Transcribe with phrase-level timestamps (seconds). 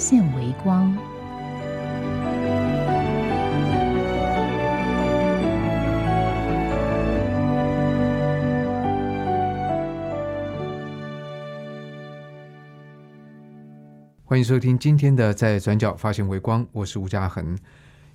[0.00, 0.96] 现微光。
[14.24, 17.54] 欢迎收听今天的《在转角发现微光》，我是吴嘉恒。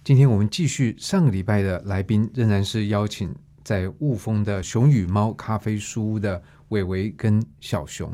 [0.04, 3.32] 今天我们继续上个礼拜的来宾，仍然是邀请
[3.64, 8.12] 在雾峰的熊与猫咖啡书屋的伟伟跟小熊。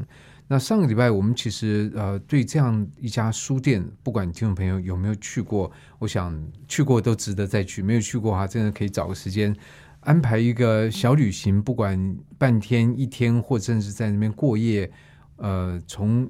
[0.51, 9.55] 那上个礼拜我们其实呃对这样一家书店，不管听众朋友有没有去过，我想去过都值得再去，没有去过的话，真的可以找个时间
[10.01, 14.91] 安排一个小旅行，不管半天、一天，或甚至在那边过夜。
[15.37, 16.29] 呃，从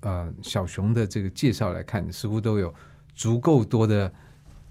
[0.00, 2.74] 呃小熊的这个介绍来看，似乎都有
[3.14, 4.12] 足够多的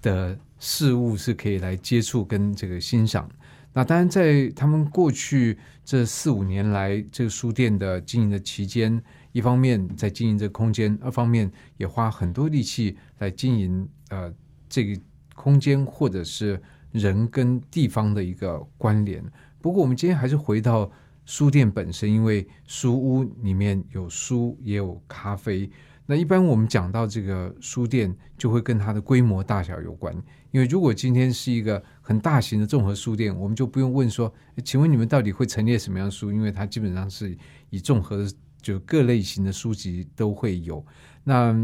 [0.00, 3.28] 的事物是可以来接触跟这个欣赏。
[3.74, 14.32] 那当然，在他们过去这四五年来这个书店的经营的期间，一方面在经营这个空间，二方面也花很多力气来经营呃
[14.68, 15.00] 这个
[15.34, 19.24] 空间或者是人跟地方的一个关联。
[19.60, 20.90] 不过，我们今天还是回到
[21.24, 25.70] 书店本身，因为书屋里面有书也有咖啡。
[26.06, 30.14] 那一般我们讲到这个书店，就会跟它的规模大小有关。
[30.50, 34.32] 因为如果今天是一个很大型的综合书店，我们就不用问说，
[34.64, 36.32] 请问你们到底会陈列什么样的书？
[36.32, 37.36] 因为它基本上是
[37.70, 38.26] 以综合，
[38.60, 40.84] 就各类型的书籍都会有。
[41.24, 41.54] 那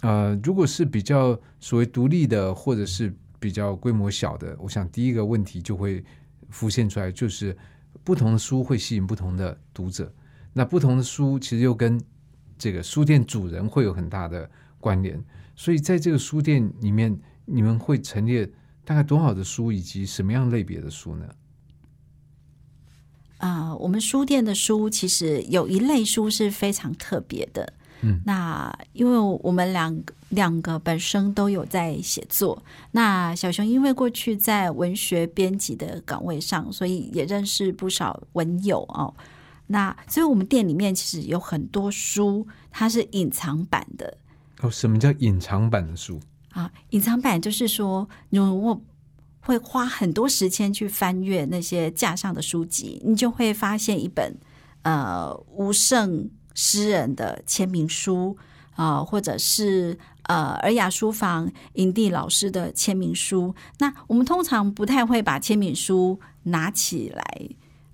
[0.00, 6.02] 呃，如果是比较所谓独立的，或者是比较规模小的，我想第一个问题就会
[6.48, 7.56] 浮现出来，就是
[8.02, 10.12] 不同的书会吸引不同的读者。
[10.52, 12.00] 那不同的书其实又跟
[12.62, 15.20] 这个书店主人会有很大的关联，
[15.56, 18.48] 所以在这个书店里面，你们会陈列
[18.84, 21.26] 大概多少的书，以及什么样类别的书呢？
[23.38, 27.72] 啊、我们书店的书其实有一类书是非常特别的。
[28.02, 32.62] 嗯，那因为我们两个两个本身都有在写作，
[32.92, 39.12] 那小熊因为过去在文学编辑的岗位上，所以也认识不少文友哦。
[39.72, 44.18] 那所以我们店里面其实有很多书，它是隐藏版的。
[44.60, 46.20] 哦，什么叫隐藏版的书？
[46.50, 48.78] 啊，隐藏版就是说，如果
[49.40, 54.36] 会花很多时间去翻阅那些架上的书籍，你就会发现一本
[54.82, 58.36] 呃吴胜诗人的签名书
[58.74, 63.54] 啊、或者是呃尔雅书房营地老师的签名书。
[63.78, 67.48] 那我们通常不太会把签名书拿起来。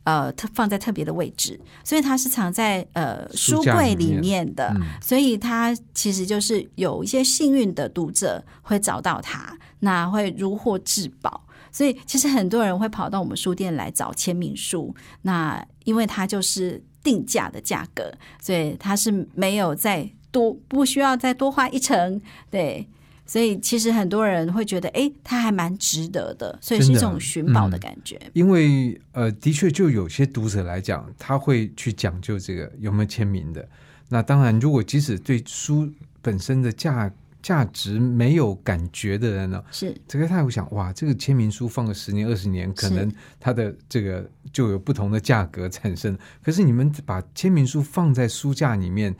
[0.08, 4.72] 呃，特放在特别的位置，所以它是藏在呃书书柜里面面的。
[4.74, 11.44] 嗯所以它其实就是有一些幸运的读者会找到它，那会如获至宝。
[11.70, 18.10] 所以其实很多人会跑到我们书店来找签名书，那因为它就是定价的价格，
[18.40, 22.18] 所以它是没有再多不需要再多花一成，
[22.50, 22.88] 对。
[23.28, 28.18] 所以其实很多人会觉得，哎，它还蛮值得的，所以是一种寻宝的嗯感觉。
[28.32, 33.68] 因为呃，的确就有些读者来讲，他会去讲究这个有没有签名的。
[34.08, 37.12] 那当然，如果即使对书本身的价
[37.42, 46.16] 价值没有感觉的人呢，是这个他会想，哇，这个签名书放个十年二十年，可能它的这个就有不同的价格产生。
[46.42, 49.14] 可是你们把签名书放在书架里面，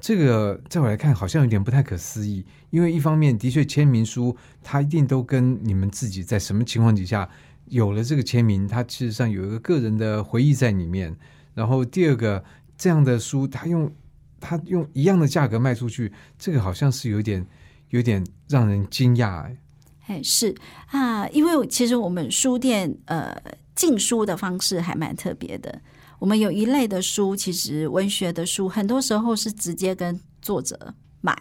[0.00, 2.44] 这个在我来看好像有点不太可思议。
[2.70, 7.28] 因为一方面，的确签名书它一定都跟你们自己在什么情况底下
[7.66, 11.16] 有了这个签名，它事实上有一个个人的回忆在里面。
[11.54, 12.42] 然后第二个，
[12.78, 13.92] 这样的书它用
[14.40, 17.44] 它用一样的价格卖出去，这个好像是有点
[17.90, 20.22] 有点让人惊讶哎。
[20.22, 20.54] 是
[20.86, 23.36] 啊，因为其实我们书店呃
[23.76, 25.80] 进书的方式还蛮特别的。
[26.20, 31.36] 我们有一类的书，其实文学的书，很多时候是直接跟作者买，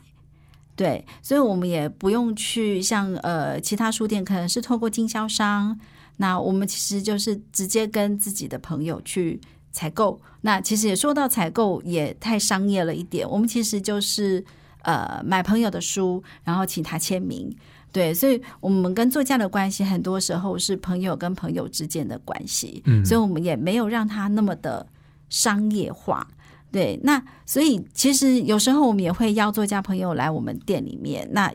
[0.76, 5.78] 对，所以我们也不用去像呃其他书店，可能是透过经销商，
[6.18, 9.40] 那我们其实就是直接跟自己的朋友去
[9.72, 10.20] 采购。
[10.42, 14.44] 那其实也说到采购也太商业了一点，我们其实就是
[14.84, 17.54] 呃买朋友的书，然后请他签名。
[17.92, 24.86] 对，所以我们跟作家的关系，很多时候是朋友跟朋友之间的关系，嗯所以我们也没有让他那么的
[25.30, 26.28] 商业化。
[26.72, 31.52] 对，那所以其实有时候我们也会邀作家朋友来我们店里面，那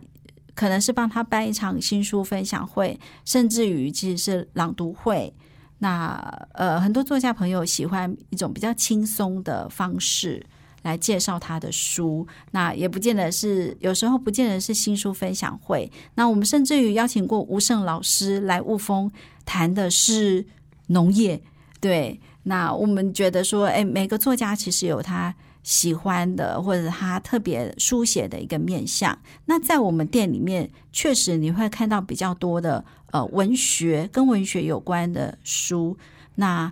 [0.56, 5.32] 可能是帮他办一场新书分享会，甚至于其实是朗读会。
[5.78, 6.16] 那
[6.52, 10.44] 呃，很多作家朋友喜欢一种比较轻松的方式
[10.84, 15.90] 来介绍他的书，那也不见得是，有时候不见得是新书分享会。
[16.14, 19.10] 那我们甚至于邀请过吴胜老师来雾峰
[19.46, 20.46] 谈的是
[20.88, 21.42] 农业，
[21.80, 22.20] 对。
[22.46, 29.18] 那我们觉得说，哎，每个作家其实有他喜欢的，或者他特别书写的一个面向。
[29.46, 35.96] 那在我们店里面，确实你会看到比较多的呃文学跟文学有关的书。
[36.34, 36.70] 那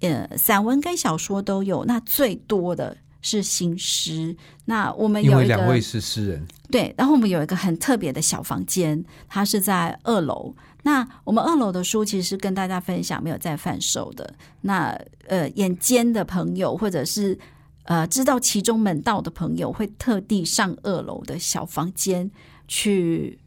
[0.00, 1.84] 呃，散文跟小说都有。
[1.84, 4.36] 那最多的是新诗。
[4.66, 6.94] 那我们有一两位是诗人，对。
[6.98, 10.54] 然后我们有一个很特别的小房间，它是在二楼。
[10.82, 14.34] 那我们二楼的书其实是跟大家分享，没有在贩售的。
[14.62, 14.90] 那
[15.28, 17.38] 呃，眼尖的朋友或者是
[17.84, 22.28] 呃知道其中门道的朋友，会特地上二楼的小房间
[22.66, 23.38] 去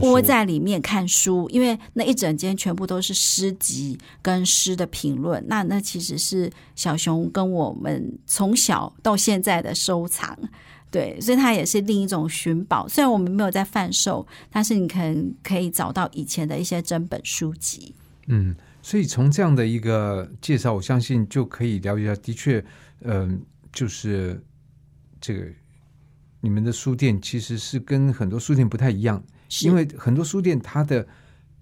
[0.00, 5.44] 窝在里面看书，因为那一整间全部都是诗集跟诗的评论。
[5.48, 10.38] 那那其实是小熊跟我们从小到现在的收藏。
[10.90, 12.86] 对，所以它也是另一种寻宝。
[12.86, 17.94] 虽然我们没有在贩售，但是你可能可以找到以前的一些真本书籍。
[18.26, 22.62] 嗯，所以从这样的一个介绍，我相信就可以了解到，的确，
[23.00, 23.40] 嗯，
[23.72, 24.38] 就是
[25.18, 25.46] 这个
[26.42, 29.24] 你们的书店其实是跟很多书店不太一样，
[29.60, 31.06] 因为很多书店它的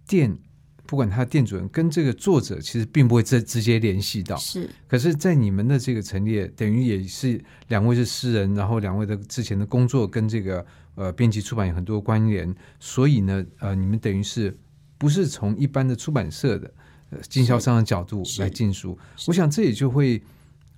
[0.06, 0.38] 店。
[0.86, 4.68] 不管它的店主人跟这个作者其实并不会直直接联系到，是。
[4.88, 10.66] 可是，在你们的这个陈列，等于也是两位是诗人，然后两位的之前的工作跟这个
[10.96, 14.58] 呃编辑出版有很多关联，所以呢，呃，你们等于是
[14.98, 16.74] 不是从一般的出版社的
[17.10, 18.98] 呃经销商的角度来进书？
[19.28, 20.20] 我想这也就会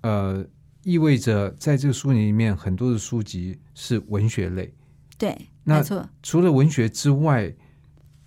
[0.03, 0.47] 呃
[0.83, 4.71] 意味着，在这个书里面很多的书籍是文学类。
[5.17, 6.09] 对，没错。
[6.23, 7.53] 除了文学之外，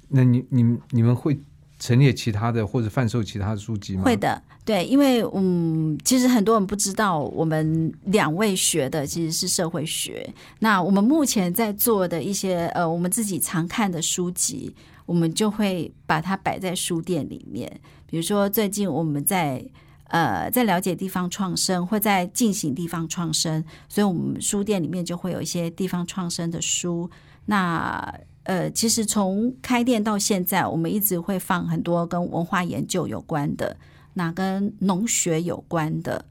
[0.10, 1.40] 那你你你们会？
[1.78, 4.04] 陈列其他的或者贩售其他的书籍吗？
[4.04, 10.34] 会的，对，因为嗯，其实很多人不知道，我们两位学的其实是社会学。
[10.60, 14.74] 那我们目前在做的一些呃，我们自己常看的书籍，
[15.06, 17.70] 我们就会把它摆在书店里面。
[18.08, 19.64] 比如说，最近我们在
[20.10, 27.10] 呃在了解地方创生，或在进行地方创生，所以我们书店里面就会有一些地方创生的书。
[27.46, 28.14] 那
[28.44, 33.76] 呃，其实从开店到现在，我们一直会放很多跟文化研究有关的，
[34.14, 36.26] 那跟农学有关的，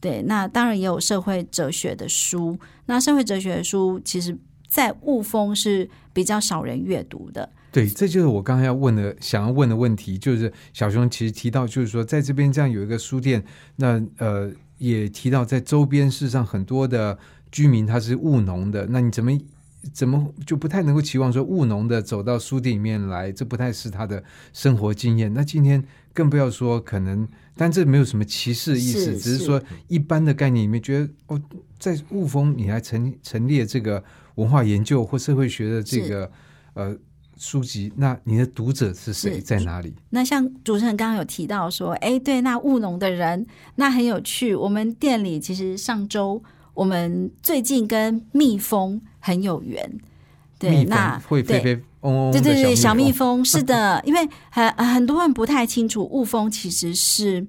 [0.00, 2.58] 对，那当然也有社会哲学的书。
[2.86, 4.36] 那社会哲学的书，其实，
[4.66, 7.48] 在雾峰是比较少人阅读的。
[7.72, 13.42] 对，这就是我刚才要问的，想要问的问题，就是小熊其实提到，就是说在这边这样有一个书店，
[13.76, 17.18] 那呃，也提到在周边事实上很多的
[17.50, 19.32] 居民他是务农的，那你怎么？
[19.92, 23.32] 怎么就不太能够期望说务农的走到书店里面来？
[23.32, 24.22] 这不太是他的
[24.52, 25.34] 生活经验。
[25.34, 25.82] 那今天
[26.14, 27.26] 更不要说可能，
[27.56, 31.42] 但这没有什么歧视意思，只是说一般的概念里面觉得哦，
[31.80, 34.04] 在雾峰你还陈陈列这个
[34.36, 36.30] 文化研究或社会学的这个
[36.74, 36.96] 呃
[37.42, 39.92] 书籍，那你的读者是谁在哪里？
[40.10, 43.44] 那像主持人刚刚有提到说，哎，对，那务农的人
[43.74, 44.54] 那很有趣。
[44.54, 46.42] 我们店里其实上周
[46.74, 49.00] 我们最近跟蜜蜂。
[49.24, 49.88] 很有缘，
[50.58, 57.46] 对，那会飞飞嗡嗡，对对对，小蜜蜂是的， 因为很很多人不太清楚，雾蜂其实是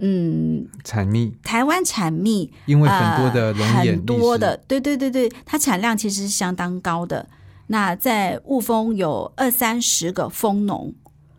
[0.00, 7.26] 嗯产蜜，台湾产蜜，因为很多的很多的，对对对对，它产量其实是相当高的。
[7.66, 10.94] 那在雾峰有二三十个蜂农，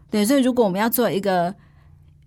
[0.10, 1.56] 对，所以如果我们要做一个。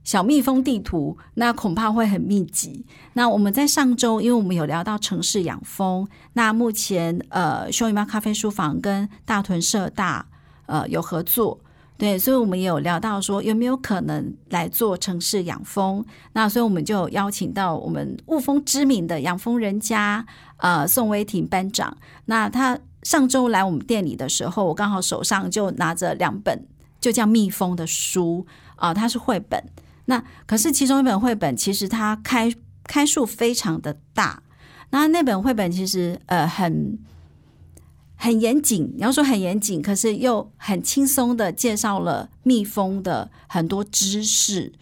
[0.04, 2.86] 小蜜蜂地图，那恐怕会很密集。
[3.12, 10.26] 那我们在上周，因为我们有聊到城市养蜂，那目前呃，熊与猫咖啡书房跟大屯社大
[10.64, 11.60] 呃有合作，
[11.98, 16.02] 对，所以我们也有聊到说有没有可能来做城市养蜂。
[16.32, 20.24] 那所以我们就邀请到我们雾峰知名的养蜂人家
[20.56, 21.94] 呃宋威婷班长。
[22.24, 26.66] 那他上周来我们店里的时候，我刚好手上就拿着两本
[27.00, 29.62] 就叫蜜蜂的书啊，它是绘本。
[30.06, 32.52] 那可是其中一本绘本，其实它开
[32.84, 34.42] 开数非常的大。
[34.90, 36.98] 那那本绘本其实呃很
[38.16, 44.72] 很严谨，你要说很严谨，可是又很轻松的介绍了蜜蜂的很多知识。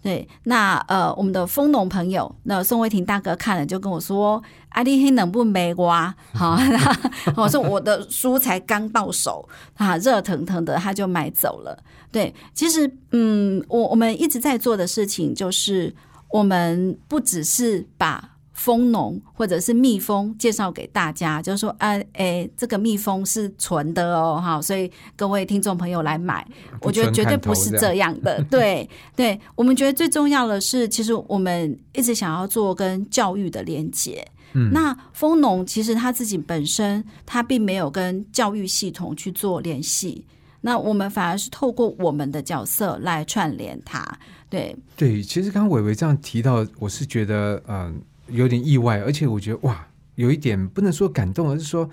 [0.00, 6.58] 对，那呃我们的蜂农朋友，那宋威霆大哥看了就跟我说：“阿丽黑能不没瓜？”好，
[7.36, 11.82] 我说我的书才刚到手啊，热腾腾的他就买走了。
[12.10, 15.94] 对，其实，嗯，我我们一直在做的事情就是，
[16.30, 26.46] 我们不只是把蜂农或者是蜜蜂介绍给大家，就是说，啊，哎，这个蜜蜂是纯的哦，哈，所以各位听众朋友来买，
[26.80, 28.42] 我觉得绝对不是这样的。
[28.50, 34.26] 对，对，我们觉得最重要的是，其实我们一直想要做跟教育的连接。
[34.52, 40.24] 嗯，那蜂农其实他自己本身他并没有跟教育系统去做联系，
[40.60, 44.06] 那我们反而是透过我们的角色来串联他。
[44.50, 48.00] 对，对，其实刚刚伟伟这样提到，我是觉得，嗯。
[48.30, 51.88] 有点意外，而且我觉得哇，有一点不能说感动，而是说，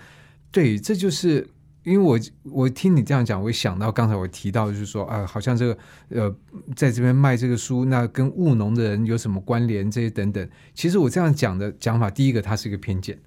[0.51, 1.47] 对，这就是
[1.85, 2.19] 因为我
[2.51, 5.77] 我听你这样讲，我想到刚才我提到，就是说啊，好像这个
[6.09, 6.35] 呃，
[6.75, 9.89] 在这边卖这个书，那跟务农的人有什么关联？
[9.89, 10.49] 这些等等。
[10.73, 13.17] 其实我这样讲的讲法，第一个它是一个偏见，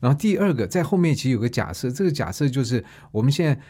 [0.00, 3.60] 然后第二个在后面其实有个假设，这个假设就是我们现在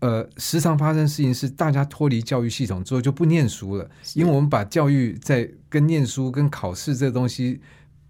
[0.00, 7.60] 呃时常发生事情是大家脱离教育系统之后就不念书了，因为我们把教育在跟念书跟考试这个东西。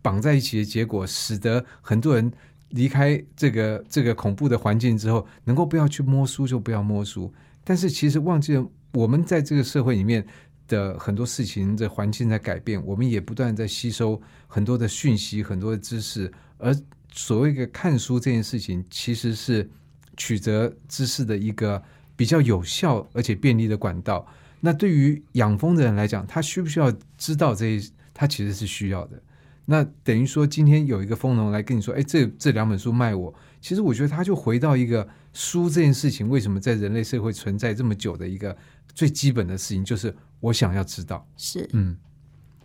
[0.05, 2.31] 绑在一起的结果，使得很多人
[2.75, 7.33] 离开这个这个恐怖的环境之后，能够不要去摸书就不要摸书。
[7.63, 10.27] 但是其实忘记了，我们在这个社会里面
[10.69, 16.31] 的很多事情，这环境在改变，我们也不断在吸收很多的讯息、很多的知识。
[16.59, 16.75] 而
[17.11, 19.69] 所谓的看书这件事情，其实是
[20.17, 21.83] 取得知识的一个
[22.17, 24.27] 比较有效而且便利的管道。
[24.61, 27.91] 那对于养蜂的人来讲，他需不需要知道这些？
[28.13, 29.23] 他其实是需要的。
[29.67, 38.55] 那等于说，今天有一个蜂农来跟你说：“哎，这这两本书卖我。”其实我觉得他就回到一个书这件事情为什么在人类社会存在这么久的一个
[38.95, 41.27] 最基本的事情，就是我想要知道。
[41.39, 41.97] 是，嗯，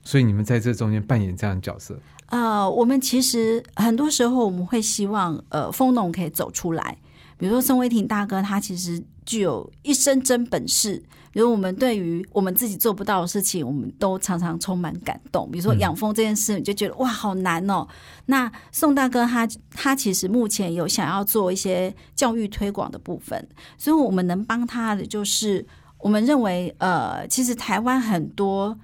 [0.03, 1.98] 所以你们在这中间扮演这样的角色。
[2.25, 6.98] 呃，我们其实很多时候我们会希望，呃，蜂农可以走出来。
[7.39, 11.01] 比如说宋威霆大哥，他其实具有一身真本事。
[11.31, 15.50] 比如我们对于我们自己做不到的事情，我们都常常充满感动。
[15.50, 17.88] 比如说养蜂这件事，你就觉得哇，好难哦。
[18.25, 25.65] 那宋大哥他他其实目前有想要做一些教育推广的部分，所以我们能帮他的就是，
[26.00, 28.77] 我们认为呃，其实台湾很多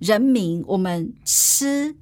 [0.00, 1.96] 人民，我们吃。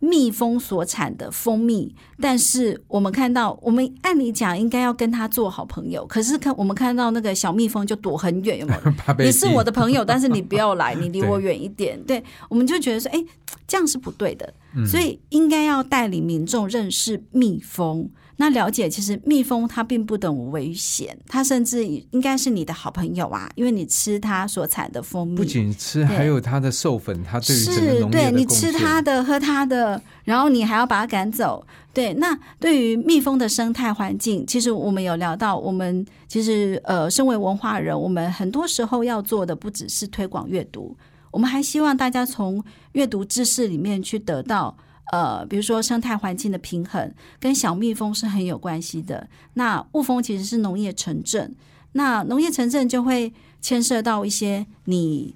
[0.00, 9.14] 蜜蜂所产的蜂蜜，但是我们看到，我们按理讲应该要跟他做好朋友，可是看我们看到那个小蜜蜂就躲很远，有没有？
[9.24, 12.00] 你是我的朋友，但是你不要来， 你离我远一点。
[12.04, 13.24] 对，我们就觉得说，哎，
[13.66, 14.54] 这样是不对的，
[14.86, 18.08] 所以应该要带领民众认识蜜蜂。
[18.40, 31.66] 那了解，其实蜜蜂它并不等危险，它甚至应该是你的好朋友啊，因为你吃它所产的蜂蜜，不仅吃，还有它的授粉，它对于整个农业的你吃它的，喝它的，然后你还要把它赶走。
[31.92, 40.96] 对，那对于蜜蜂的生态环境，其实我们有聊到，我们其实呃，身为文化人，我们很多时候要做的不只是推广阅读，
[41.32, 44.76] 我们还希望大家从阅读知识里面去得到。
[45.12, 49.28] 呃，比如说生态环境的平衡跟小蜜蜂是很有关系的。
[49.54, 51.54] 那雾峰其实是农业城镇，
[51.92, 55.34] 那农业城镇就会牵涉到一些你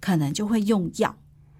[0.00, 1.14] 可能就会用药。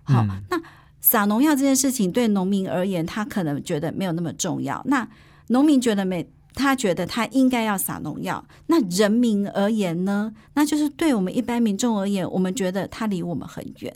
[0.04, 0.61] 好，那
[1.00, 4.82] 撒农药这件事情对农民而言，他可能觉得没有那么重要。
[4.87, 5.06] 那
[5.49, 8.44] 农民觉得没，他觉得他应该要撒农药。
[8.66, 10.32] 那人民而言呢？
[10.54, 13.94] 那就是对我们一般民众而言，我们觉得他离我们很远。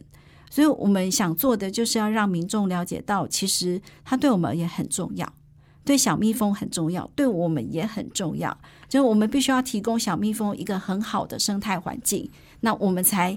[0.51, 5.31] 所以我们想做的就是要让民众了解到，其实它对我们也很重要，
[5.85, 8.57] 对小蜜蜂很重要，对我们也很重要。
[8.89, 13.37] 就是我们必须要提供小蜜蜂一个很好的生态环境，那我们才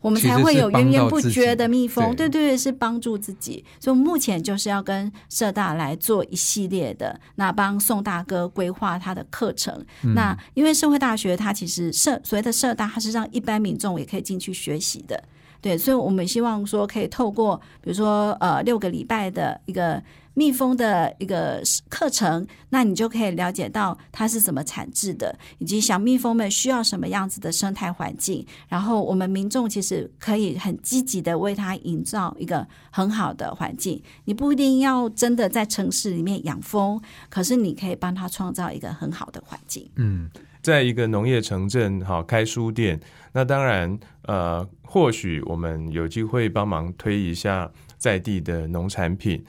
[0.00, 2.14] 我们才会有源源不绝的蜜蜂。
[2.14, 3.64] 对对对，是帮助自己。
[3.80, 9.84] 所以目前就是要跟社大来做一系列的，那帮宋大哥规划他的课程。
[10.14, 15.22] 那因为社会大学它其实社所谓的社大，它是让一般民众也可以进去学习的。
[15.62, 20.02] 对，所以我们希望说可以透过，比如说呃六个礼拜的一个
[20.34, 28.44] 蜜蜂的一个课程，那你就可以了解到它是怎么产制的，以及小蜜蜂们需要什么样子的生态环境。
[28.66, 34.02] 然后我们民众其实可以很积极的为它营造一个很好的环境。
[34.24, 39.88] 你不一定要真的在城市里面养蜂，可是你可以帮它创造一个很好的环境。
[39.94, 40.28] 嗯，
[40.62, 43.00] 在一个农业城镇，好开书店。
[43.32, 49.44] 那当然，呃，或许我们有机会帮忙推一下在地的农产品。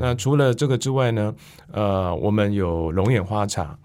[0.00, 1.32] 那除了这个之外呢，
[1.70, 3.78] 呃，我们有龙眼花茶，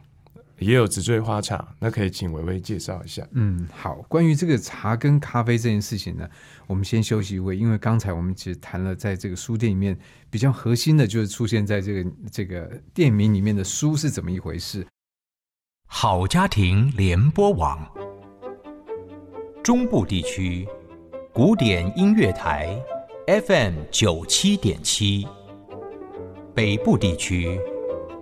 [0.58, 1.76] 也有紫锥花茶。
[1.80, 3.28] 那可以请伟伟介绍一下。
[3.34, 3.96] 嗯，好。
[4.08, 6.28] 关于这个茶跟咖啡这件事情呢，
[6.66, 9.96] 我们先休息一会，因为刚才我们其实谈了，在这个书店里面
[10.32, 14.84] 比较核心的，就是出现在这个这个店名里面的书是怎么一回事。
[15.94, 17.78] 好家庭联播网。
[19.62, 20.66] 中部地区
[21.34, 22.82] 古典音乐台
[23.28, 25.28] FM 九七点七，
[26.56, 27.60] 北部地区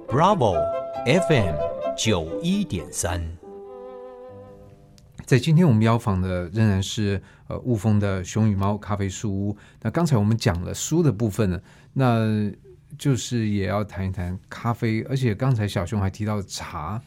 [0.07, 0.59] ，Bravo
[1.05, 1.55] FM
[1.95, 3.23] 九一点三。
[5.23, 9.57] 在今天我们邀访的仍然是呃雾峰的熊与猫咖啡书屋。
[9.83, 11.61] 那刚才我们讲了书的部分呢，
[11.93, 12.51] 那
[12.97, 16.99] 就是也要谈一谈咖啡，而且刚才小熊还提到茶，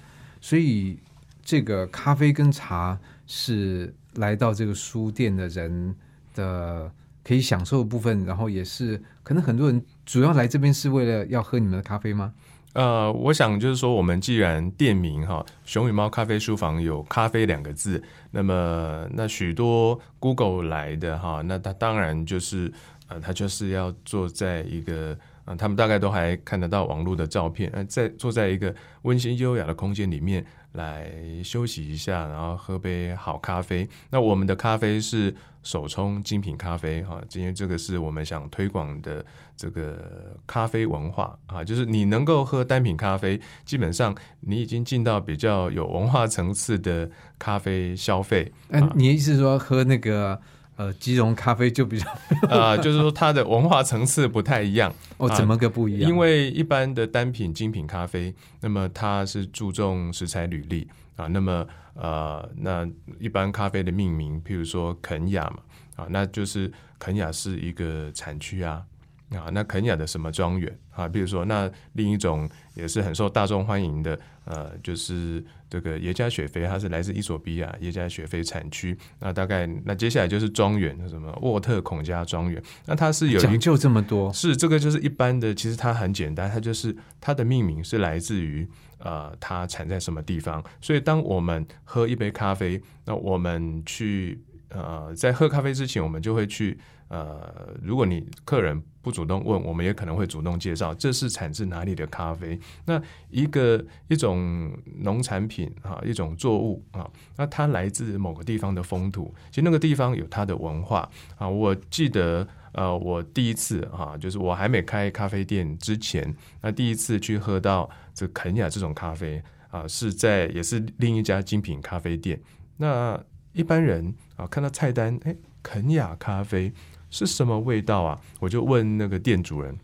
[0.43, 0.99] 所以
[1.43, 5.97] 这个咖啡跟茶是来到这个书店的人
[6.35, 6.93] 的
[7.25, 12.35] 可以享受的部分，然后也是可能很多人主要来这边是为了要喝你们的咖啡吗？
[12.75, 22.73] 呃，我想就是说，我们既然店名哈“熊与猫咖啡书房”有“咖啡”两个字，那么那许多 Google 来的哈，那他当然就是
[23.09, 31.11] 呃，他就是要坐在一个呃，他们大概都还看得到网络的照片，呃，在坐在一个温馨优雅的空间里面来
[31.43, 33.89] 休息一下，然后喝杯好咖啡。
[34.11, 39.25] 那我们的咖啡是手冲精品咖啡哈，今天这个是我们想推广的
[39.57, 48.53] 这个咖啡文化啊，就是你能够喝单品咖啡，基本上你已经进到比较有文化层次的咖啡消费。
[48.69, 50.41] 嗯、你的意思是说喝那个
[50.83, 52.07] 呃基隆咖啡就比较
[52.49, 54.93] 啊、 就是说它的文化层次不太一样。
[55.19, 56.11] 哦，怎么个不一样？
[56.11, 62.89] 因为一般的单品精品咖啡，那么它是注重食材履历啊，那么呃，那
[63.21, 65.59] 一般咖啡的命名，譬如说肯雅嘛，
[65.97, 68.83] 啊，那就是肯雅是一个产区啊，
[69.31, 90.63] 啊，那肯雅的什么庄园啊，比如说那另一种也是很受大众欢迎的，呃，就是这个耶加雪菲，它是来自伊索比亚耶加雪菲产区，那大概那接下来就是庄园，什么沃特孔家庄园，那它是有一讲究这么多，是这个就是一般的，其实它很简单，它就是它的命名是来自于呃它产在什么地方。
[90.83, 94.39] 所以当我们喝一杯咖啡，那我们去
[94.69, 96.79] 呃在喝咖啡之前，我们就会去
[97.13, 102.59] 呃，如果你客人不主动问，我们也可能会主动介绍这是产自哪里的咖啡。
[102.87, 111.49] 那一个一种农产品啊，一种作物啊，那它来自某个地方的风土，其实那个地方有它的文化啊。
[111.49, 112.49] 我记得。
[112.75, 122.41] 呃，我第一次哈、就是我还没开咖啡店之前，那第一次去喝到这肯雅这种咖啡啊、是在也是另一家精品咖啡店。
[122.79, 123.23] 那
[123.53, 126.73] 一般人啊，看到菜单，哎，肯雅咖啡
[127.13, 128.19] 是什么味道啊？
[128.41, 129.79] 我就问那个店主人，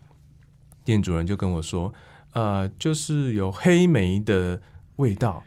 [0.83, 1.93] 店主人就跟我说，
[2.33, 4.59] 呃，就是有黑莓的
[4.97, 5.41] 味道。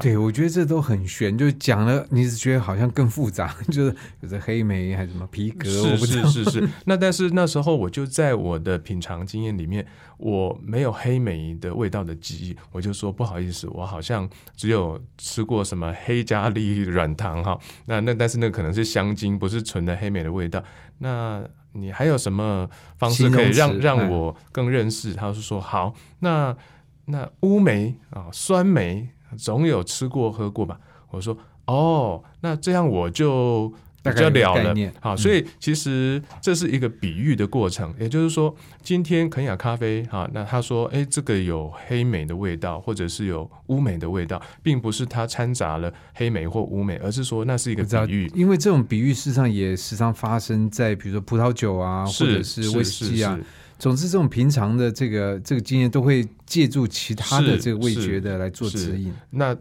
[0.00, 6.28] 对我觉得这都很玄，就讲了，你只觉得好像更复杂， 就是有着黑莓还是什么皮革，我是不知道。
[6.28, 6.68] 是是是。
[6.86, 17.58] 那但是那时候我就在我的品尝经验里面，我没有黑莓的味道的记忆，我就说不好意思，我好像只有吃过什么黑加利软糖哈。
[17.86, 20.62] 那那但是那可能是香精，不是纯的黑莓的味道。
[20.98, 25.14] 那你还有什么方式可以让让我更认识？
[25.14, 26.56] 他是说好，那
[27.04, 30.78] 那乌梅啊，酸梅总有吃过喝过吧？
[31.10, 31.36] 我说
[31.66, 34.92] 哦，那这样我就比大概了了。
[35.00, 48.30] 好，嗯所以其实这是一个比喻的过程，也就是说，今天肯雅咖啡哈，那他说，哎，这个有黑莓的味道，或者是有乌梅的味道，并不是它掺杂了黑莓或乌梅，而是说那是一个比喻。
[48.34, 53.44] 因为这种比喻事实上也时常发生在比如说葡萄酒啊，或者是是威士忌啊是。
[53.78, 59.12] 总之，这种平常的这个这个经验都会借助其他的是这个味是觉的来做指引。
[59.30, 59.56] 那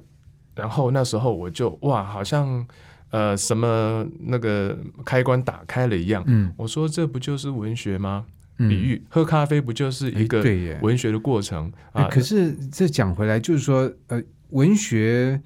[0.55, 2.65] 然后那时候我就哇，好像
[3.11, 6.23] 呃什么那个开关打开了一样。
[6.25, 8.25] 嗯，我说这不就是文学吗？
[8.59, 10.43] 嗯比喻喝咖啡不就是一哎个
[10.81, 12.09] 文学的过程哎啊？
[12.09, 15.39] 可是这讲回来，就是说，呃，文学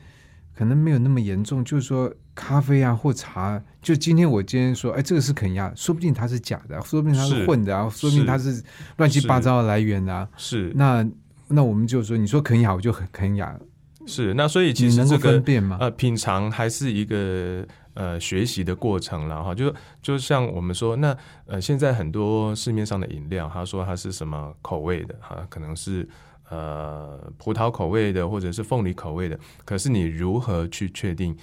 [0.61, 8.63] 可能没有那么严重，就是说咖啡啊或茶，就今天我今天说，哎，这个是肯亚，说不定它是假的，说不定它是是混的啊，说不定它是
[8.97, 10.29] 乱七八糟的来源啊。
[10.37, 11.03] 是那
[11.47, 13.59] 那我们就说，你说肯亚，我就很肯亚，
[14.05, 15.77] 是，那所以其实这个分辨吗？
[15.79, 19.55] 呃，品尝还是一个呃学习的过程了哈。
[19.55, 26.07] 就就像我们说，那呃现在很多市面上的饮料，他说它是什么口味的哈，可能是
[26.51, 29.39] 呃葡萄口味的，或者是凤梨口味的。
[29.65, 31.35] 可是你如何去确定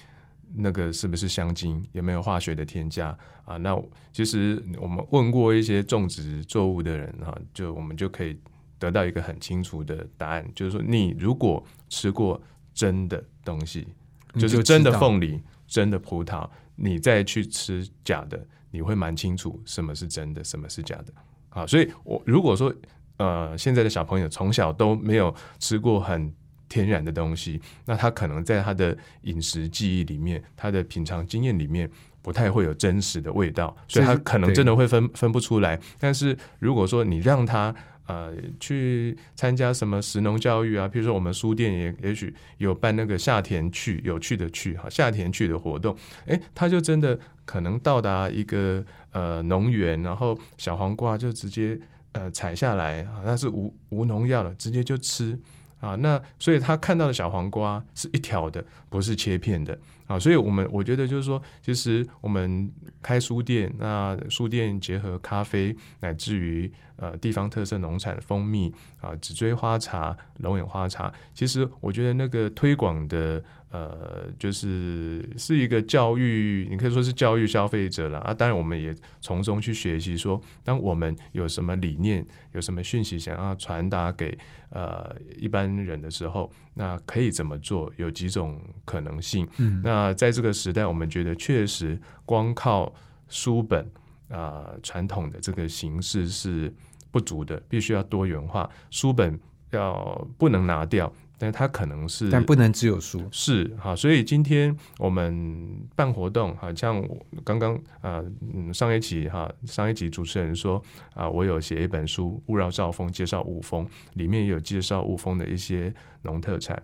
[0.55, 3.57] 那个是不是香精，有没有化学的添加啊？
[3.57, 3.77] 那
[4.13, 8.39] 其实我们问过一些种植作物的人哈，就我们就可以
[8.79, 12.41] 得到一个很清楚的答案，就是说你如果吃过
[12.75, 13.89] 真的东西，
[14.35, 21.13] 你就是真的凤梨、真的葡萄，你再去吃假的，你会蛮清楚什么是真的，什么是假的。
[21.49, 22.73] 啊，所以我如果说
[23.19, 26.33] 呃现在的小朋友从小都没有吃过很
[26.69, 31.89] 天然的东西，那他可能在他的饮食记忆里面，他的品尝经验里面。
[32.21, 35.81] 不太会有真实的味道，所以他可能真的会分分不出来。
[35.99, 37.75] 但是如果说你让他
[38.07, 51.79] 呃去参加什么食农教育啊，比如说我们书店也也许有办那个夏田去有趣的去哈夏田去的活动，诶，他就真的可能到达一个呃农园，然后小黄瓜就直接
[52.13, 55.39] 呃采下来，啊那是无无农药的，直接就吃。
[55.81, 60.19] 啊，那所以他看到的小黄瓜是一条的，不是切片的啊。
[60.19, 62.69] 所以我们我觉得就是说，其实我们
[63.01, 78.33] 开书店，那书店结合咖啡，乃至于呃地方特色农产蜂蜜啊，紫锥花茶、龙眼花茶，其实我觉得那个推广的呃，就是是一个教育，你可以说是教育消费者了啊。
[78.33, 84.37] 当然，我们也从中去学习，说当我们有什么理念、有什么讯息想要传达给。
[84.71, 87.91] 呃，一般人的时候，那可以怎么做？
[87.97, 89.49] 有几种可能性。
[89.57, 92.95] 嗯，那在这个时代，我们觉得确实光靠
[93.29, 93.91] 书本
[94.29, 96.71] 啊，传统的这个形式是
[97.11, 98.69] 不足的，必须要多元化。
[98.91, 101.11] 书本要不能拿掉。
[101.41, 103.95] 但它可能是，但不能只有书，是哈。
[103.95, 108.21] 所以今天我们办活动，哈像我刚刚啊，
[108.53, 110.83] 嗯，上一集哈，上一集主持人说
[111.15, 116.83] 啊，我有写一本书《勿扰兆丰》，介绍雾峰，里面也有介绍雾峰的一些农特产。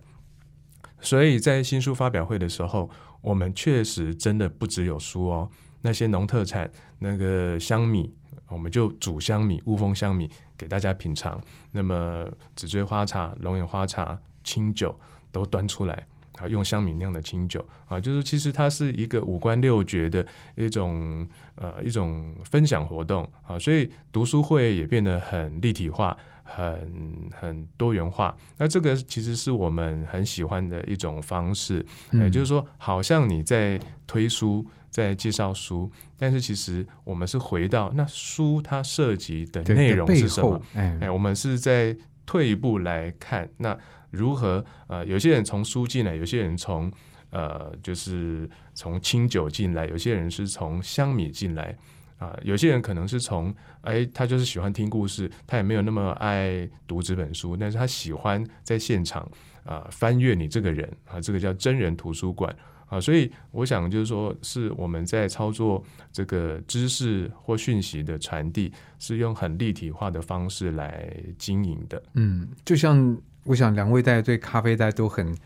[1.00, 2.88] 所以在新书发表会的时候，
[3.22, 5.50] 我们确实真的不只有书哦，
[5.82, 8.14] 那些农特产，那个香米，
[8.48, 11.42] 我们就煮香米，雾峰香米给大家品尝。
[11.72, 14.16] 那么紫锥花茶、龙眼花茶。
[14.44, 14.94] 清酒
[15.32, 16.06] 都端出来
[16.38, 20.26] 啊，用香米酿的清酒啊，就是其实它是一个五官六觉的
[20.56, 28.36] 一种呃一种分享活动啊，所以读书会也变得很立体化，很很多元化。
[28.58, 40.60] 那这个其实是我们很喜欢的一种方式，也就是说，好像你在推书，在介绍书，但是其实我们是回到那书它涉及的内容是什么？
[41.00, 43.78] 哎，我们是在退一步来看那。
[44.14, 44.64] 如何？
[44.86, 46.90] 呃，有些人从书进来，有些人从
[47.30, 51.76] 呃，就是从清酒进来，有些人是从香米进来，
[52.18, 59.28] 啊，有些人可能是从哎，他就是喜欢听故事，他也没有那么爱读这本书，但是他喜欢在现场
[59.64, 62.54] 啊翻阅你这个人啊，这个叫真人图书馆
[62.86, 72.00] 啊，所以我想就是说，是我们在操作这个知识或讯息的传递，是用很立体化的方式来经营的。
[72.12, 73.20] 嗯，就像。
[73.44, 75.36] 我想两位大家对咖啡大家都很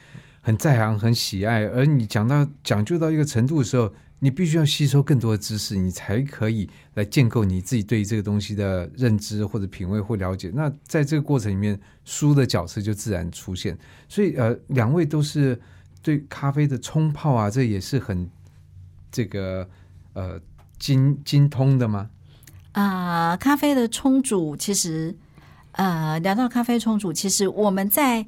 [0.41, 10.51] 很在行、很喜爱，而你讲到讲究到一个程度的时候，你必须要吸收更多的知识，你才可以来建构你自己对这个东西的认知或者品味或了解。
[10.55, 13.77] 那在这个过程里面，书的角色就自然出现。
[14.09, 15.61] 所以，呃，两位都是
[16.01, 18.31] 对咖啡的冲泡啊，这也是很
[19.11, 19.69] 这个
[20.13, 20.41] 呃
[20.79, 22.11] 精精通的吗？
[22.73, 25.17] 啊，咖啡的冲煮其实。
[25.79, 28.27] 呃，聊到咖啡冲煮，其实我们在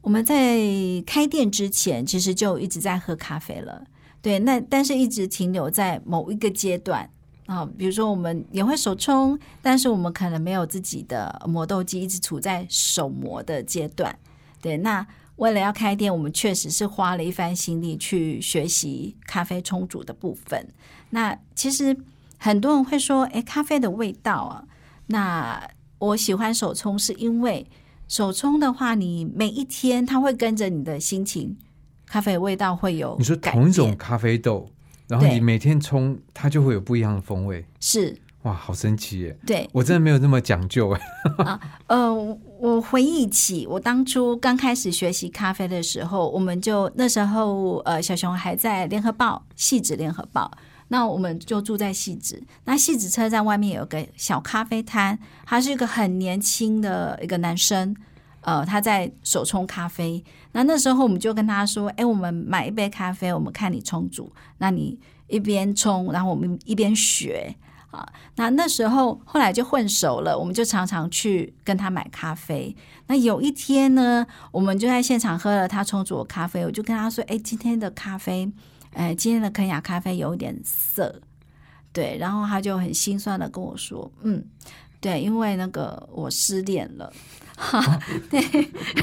[0.00, 0.58] 我们在
[1.06, 3.84] 开店之前，其实就一直在喝咖啡了。
[4.22, 7.10] 对，那但是一直停留在某一个阶段
[7.44, 14.18] 啊，比如说我们也会手冲，但是我们可能没有自己的磨豆机，一直处在手磨的阶段。
[14.62, 15.06] 对，那
[15.36, 20.66] 为了要开店，我们确实是花了一番心力去学习咖啡冲煮的部分。
[21.10, 21.94] 那其实
[22.38, 24.64] 很多人会说，哎，咖啡的味道啊，
[25.08, 25.68] 那。
[25.98, 27.66] 我喜欢手冲，是因为
[28.06, 31.56] 手冲的话，你每一天它会跟着你的心情，
[32.06, 33.16] 咖啡味道会有。
[33.18, 34.70] 你说同一种咖啡豆，
[35.08, 37.64] 然后你每天冲，它就会有不一样的风味。
[37.80, 39.36] 是哇，好神奇耶！
[39.44, 41.00] 对我真的没有那么讲究哎。
[41.44, 50.50] 啊，呃，我回忆起我当初刚开始学习咖啡的时候，我们就那时候呃，小熊还在联合报，细致联合报。
[50.90, 57.94] 那我们就住在戏子，那戏子车站外面有个小咖啡摊，他是一个很年轻的一个男生，
[58.40, 60.24] 呃，他在手冲咖啡。
[60.52, 67.54] 那那时候我们就跟他说：“哎，我们买一杯咖啡，我们看你冲煮，那你一边冲，然后我们一边学
[67.90, 72.74] 啊。”那那时候后来就混熟了，我们就常常去跟他买咖啡。
[73.08, 78.50] 那有一天呢，我们就在现场喝了他冲煮的咖啡，我就跟他说：“哎，今天的咖啡。”
[78.98, 81.22] 哎，今天的肯雅咖啡有点涩，
[81.92, 84.44] 对，然后他就很心酸的跟我说，嗯，
[85.00, 87.12] 对，因为那个我失恋了，
[87.56, 87.80] 哈，
[88.28, 88.42] 对，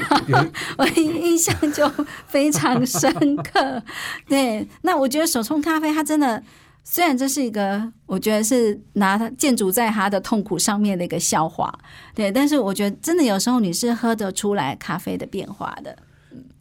[0.76, 1.90] 我印象就
[2.26, 3.82] 非常深刻，
[4.28, 6.42] 对，那我觉得手冲咖啡它真的，
[6.84, 11.72] 虽然这是一个，我觉得是拿它建筑在他的痛苦上面的一个笑话，
[12.14, 15.96] 对，但是我觉得真的有时候你是喝得出来咖啡的变化的。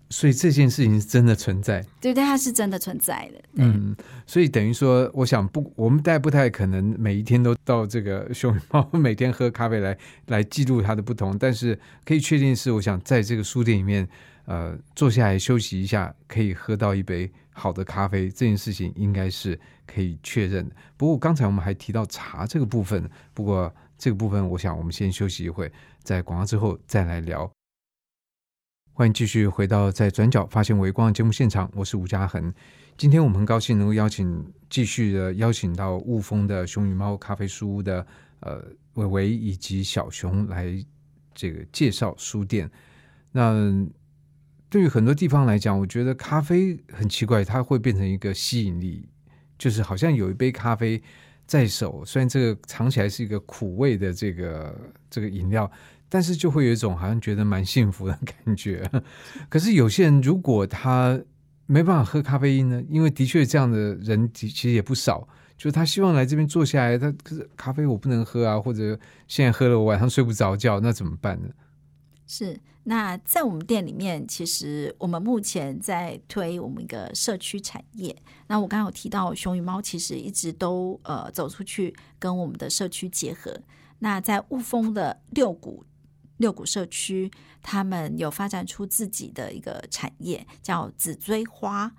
[0.10, 1.84] 所以这件事情是真的存在。
[2.00, 3.41] 对对，它是真的存在的。
[3.56, 3.96] 嗯，
[4.28, 14.08] 所以等于说，我想不，我们大家不太可能每一天都到这个熊猫每天喝咖啡来来记录它的不同，但是可以确定是，我想在这个书店里面，
[14.46, 20.76] 呃，坐下来休息一下，可以喝到一杯好的咖啡，这件事情应该是可以确认的。
[20.98, 25.72] 不过刚才我们还提到茶这个部分，不过这个部分，我想我们先休息一会，
[26.04, 27.50] 在广告之后再来聊。
[28.97, 32.53] 欢迎继续回到在转角发现微光的节目现场，我是吴嘉恒。
[32.97, 38.08] 今天我们很高兴能够邀请继续的邀请到雾峰的熊与猫咖啡书屋的
[38.39, 40.73] 呃伟伟以及小熊来
[41.34, 42.71] 这个介绍书店。
[43.34, 43.86] 那
[44.69, 49.10] 对于很多地方来讲，我觉得咖啡很奇怪，它会变成一个吸引力，
[49.58, 51.03] 就是好像有一杯咖啡
[51.45, 54.75] 在手，虽然这个尝起来是一个苦味的这个
[55.10, 55.71] 这个饮料。
[56.08, 58.89] 但是就会有一种好像觉得蛮幸福的感觉。
[59.49, 61.19] 可是有些人如果他
[61.65, 62.81] 没办法喝咖啡因呢？
[62.88, 65.27] 因为的确这样的人其实也不少，
[65.58, 71.49] 就是他希望来这边坐下来，他可是咖啡我不能喝啊，或者现在喝了我晚上睡不着觉，那怎么办呢？
[72.27, 78.15] 是，那在我们店里面，其实我们目前在推我们一个社区产业。
[78.47, 83.59] 那我刚刚有提到，熊与猫其实一直都呃走出去跟我们的社区结合。
[83.99, 85.83] 那在雾峰的六股。
[86.38, 91.89] 六股社区，他们有发展出自己的一个产业，叫紫锥花。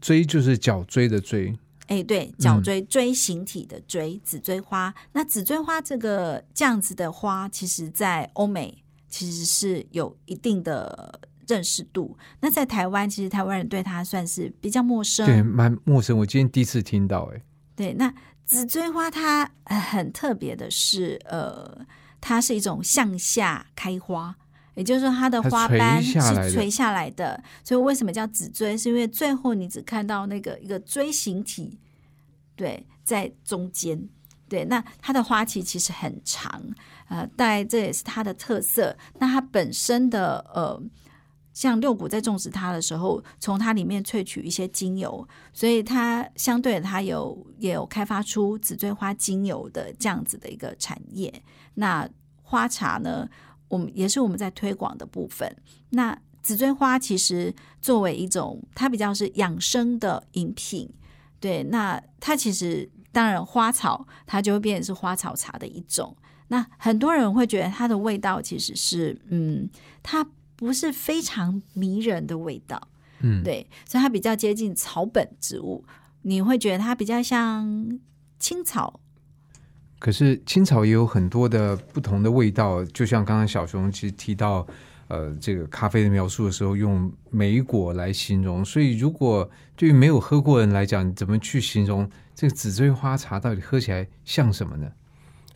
[0.00, 4.94] 锥就是角锥的锥，哎，对，角锥锥形体的锥，紫锥花。
[5.10, 8.84] 那紫锥花这个这样子的花，其实在欧美
[9.18, 12.16] 其实是有一定的认识度。
[12.40, 16.18] 那在台湾，其实台湾人对它算是比较陌生，对，蛮陌生。
[16.18, 17.42] 我今天第一次听到，哎，
[17.74, 17.94] 对。
[17.94, 18.12] 那
[18.44, 21.86] 紫锥花它很特别的是，呃。
[22.18, 24.34] 它是一种向下开花，
[24.74, 26.18] 也就是说，它的花瓣是
[26.50, 27.40] 垂下来的。
[27.62, 28.76] 所以为什么叫紫锥？
[28.76, 31.78] 是因为最后你只看到那个一个锥形体，
[32.56, 34.08] 对，在中间。
[34.48, 36.62] 对，那它的花期其实很长，
[37.08, 38.96] 呃，但这也是它的特色。
[39.18, 40.80] 那它本身的呃，
[41.52, 51.42] 像六谷在种植它的时候，从它里面萃取一些精油，所以它相对它有也有开发出紫锥花精油的这样子的一个产业。
[51.74, 52.08] 那
[52.42, 53.28] 花茶呢，
[53.68, 55.56] 我们也是我们在推广的部分。
[55.90, 60.88] 那紫锥花其实作为一种，它比较是养生的饮品，
[61.40, 61.64] 对。
[61.64, 66.14] 那它其实当然花草，它就会变成是花草茶的一种。
[66.48, 69.66] 那很多人会觉得它的味道其实是，嗯，
[70.02, 70.22] 它
[70.54, 72.78] 不是非常迷人的味道，
[73.20, 75.82] 嗯，对，所以它比较接近草本植物，
[76.20, 77.98] 你会觉得它比较像
[78.38, 79.00] 青草。
[79.98, 84.66] 可是青草也有很多的不同的味道，就像刚刚小熊其实提到，
[85.08, 94.90] 呃，这个咖啡的描述的时候用莓果来形容，所以如果对于没有喝过人来讲，怎么去形容这个紫锥花茶到底喝起来像什么呢？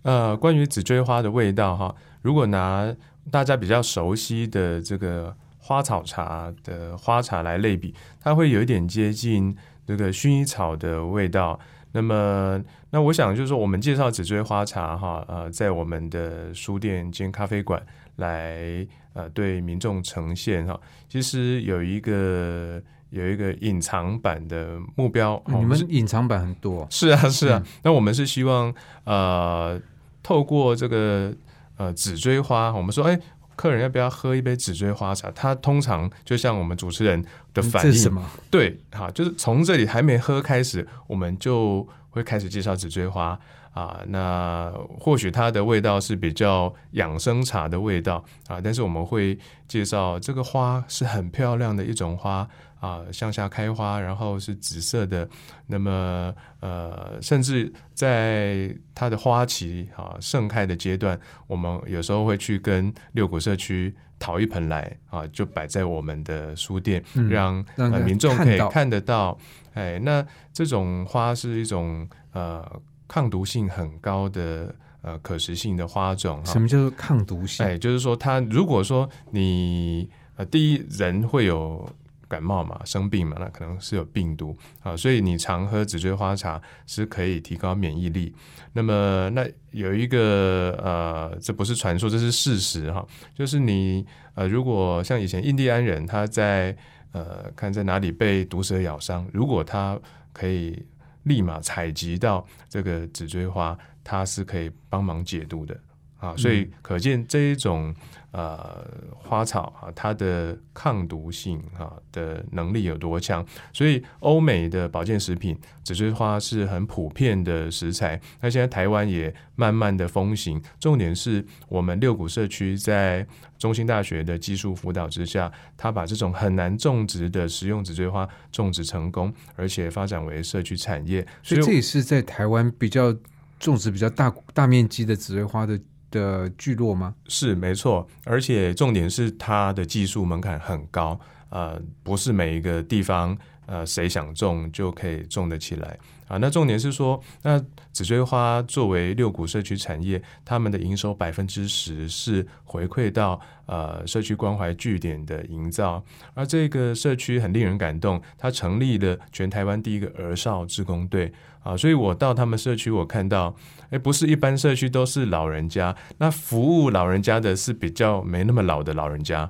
[0.02, 2.94] 呃，关于紫锥花的味道哈，如果拿
[3.30, 9.54] 大家比较熟悉的这个花草茶的花茶来类比，它会有一点接近
[9.86, 11.58] 这个薰衣草的味道。
[11.92, 17.84] 那么，那我想就是说，我们介绍紫锥花茶哈，呃，在我们的书店兼咖啡馆
[18.20, 22.80] 来呃对民众呈现哈，其实有一个
[23.11, 25.42] 有一个隐藏版的目标。
[25.48, 26.87] 你们隐藏版很多？
[26.88, 27.61] 是啊，是啊。
[27.83, 28.72] 那我们是希望
[29.04, 29.80] 呃
[30.22, 31.35] 透过这个
[31.76, 33.18] 呃紫锥花，我们说，哎，
[33.56, 35.30] 客人要不要喝一杯紫锥花茶？
[35.33, 37.24] 他通常就像我们主持人。
[37.52, 38.24] 的反应什么？
[38.48, 43.37] 对，好，就是从这里还没喝开始，我们就会开始介绍紫锥花
[43.72, 44.02] 啊。
[44.09, 52.48] 那或许它的味道是比较养生茶的味道啊，但是我们会介绍这个花是很漂亮的一种花
[52.80, 55.28] 啊，向下开花，然后是紫色的。
[55.66, 63.94] 那么呃，甚至在它的花期啊盛开的阶段，我们有时候会去跟六股社区。
[64.22, 67.64] 讨一盆来啊，就摆在我们的书店，让
[68.04, 69.38] 民众可以看得到。
[69.72, 72.62] 哎，那这种花是一种呃
[73.10, 76.40] 抗毒性很高的呃可食性的花种。
[76.46, 77.66] 什么叫做抗毒性？
[77.66, 81.88] 哎，就是说它如果说你呃第一人会有。
[82.30, 88.32] 感冒嘛，生病嘛，那可能是有病毒啊，所以你常喝紫锥花茶是可以提高免疫力。
[88.72, 96.76] 那么，那有一个呃，这不是传说，这是事实哈，就是你呃，如果像以前印第安人他在
[97.10, 99.98] 呃看在哪里被毒蛇咬伤，如果他
[100.32, 100.80] 可以
[101.24, 105.78] 立马采集到这个紫锥花，它是可以帮忙解毒的。
[106.18, 107.94] 啊，所以可见这一种
[108.32, 113.44] 呃花草啊，它的抗毒性啊的能力有多强。
[113.72, 118.20] 所以欧美的保健食品，紫锥花是很普遍的食材。
[118.40, 123.26] 那现在台湾也慢慢的风行，重点是我们六股社区在
[123.58, 131.26] 中兴大学的技术辅导之下，他把这种很难种植的食用紫锥花种植成功，而且发展为社区产业。
[131.42, 133.14] 所以这也是在台湾比较
[133.58, 135.78] 种植比较大大面积的紫锥花的。
[136.10, 137.14] 的聚落吗？
[137.28, 141.18] 是没错，而且重点是它的技术门槛很高，
[141.50, 145.98] 呃，不是每一个地方呃谁想种就可以种得起来
[146.30, 146.38] 啊。
[146.38, 156.02] 那重点是说，那紫锥花作为六股社区产业，他们的营收百分之十是回馈到呃社区关怀据点的营造，
[156.34, 161.32] 而这个社区很令人感动，它成立了全台湾第一个儿少志工队。
[161.62, 163.54] 啊，所以我到他们社区，我看到，
[163.90, 169.40] 哎，不是一般社区都是老人家，那服务老人家的是比较没那么老的老人家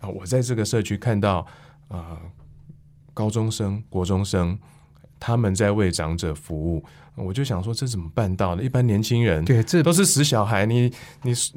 [0.00, 0.08] 啊。
[0.08, 1.46] 我在这个社区看到
[1.88, 2.16] 啊，
[3.12, 4.58] 高中生、国中生，
[5.18, 6.84] 他们在为长者服务。
[7.14, 8.62] 我就想说，这怎么办到的？
[8.62, 10.64] 一般年轻人对，这都是死小孩。
[10.64, 10.88] 你
[11.22, 11.52] 你是